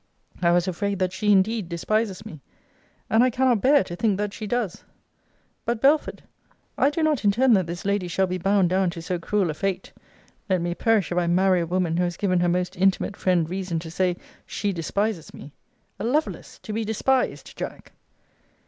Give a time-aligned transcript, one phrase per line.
[0.41, 2.41] I was afraid that she indeed despises me.
[3.07, 4.83] And I cannot bear to think that she does.
[5.63, 6.23] But, Belford,
[6.75, 9.53] I do not intend that this lady shall be bound down to so cruel a
[9.53, 9.93] fate.
[10.49, 13.47] Let me perish if I marry a woman who has given her most intimate friend
[13.47, 14.17] reason to say,
[14.47, 15.53] she despises me!
[15.99, 17.91] A Lovelace to be despised, Jack!